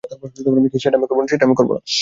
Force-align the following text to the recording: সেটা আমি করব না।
সেটা 1.27 1.45
আমি 1.45 1.55
করব 1.55 1.71
না। 1.73 1.81